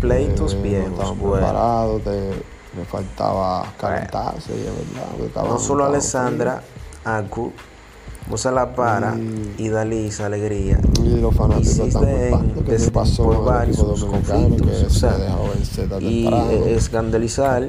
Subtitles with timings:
[0.00, 1.46] Pleitos Eh, no viejos, bueno.
[1.46, 5.44] preparados, te- le faltaba calentarse, y es verdad.
[5.48, 6.60] No solo Alessandra,
[7.04, 7.50] Acu,
[8.28, 9.14] Musa La Para
[9.56, 10.78] y Dalisa Alegría.
[11.02, 14.62] Y los fanáticos están Insisten culpando que en se pasó por varios equipo dominicano, que
[14.86, 16.26] o se sea, dejó vencer tan y
[16.66, 17.62] escandalizar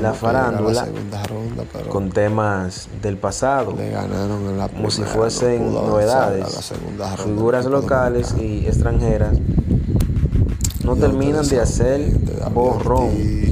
[0.00, 4.88] la farándula la segunda ronda, pero con temas del pasado, le ganaron en la como
[4.90, 6.72] si primera, fuesen no novedades.
[7.22, 9.36] Figuras locales y extranjeras
[10.84, 12.00] no terminan de hacer
[12.52, 13.51] borrón.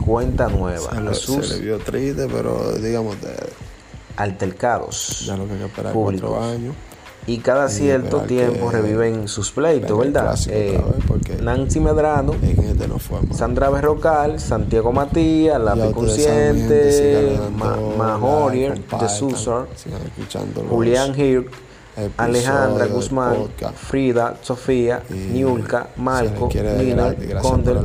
[0.00, 0.90] Cuenta nueva.
[0.94, 3.34] se, le, Jesús, se le vio triste, pero digamos, de-
[4.16, 5.24] altercados.
[5.26, 6.30] ya lo que esperar Públicos.
[6.30, 6.74] cuatro años.
[7.26, 10.38] Y cada Y cierto tiempo reviven sus pleitos, ¿verdad?
[10.48, 10.80] Eh,
[11.42, 13.18] Nancy Medrano, este no fue.
[13.34, 18.82] Sandra Berrocal, Santiago Matías, gente, Consciente, Ma- like,
[20.54, 21.50] de los Julián Hirk,
[22.16, 23.76] Alejandra Guzmán, podcast.
[23.76, 27.78] Frida, Sofía, Niulka, Marco, Nina, Condel.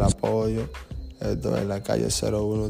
[1.32, 2.70] Esto es la calle 01